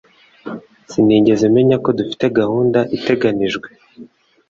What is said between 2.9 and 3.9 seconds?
iteganijwe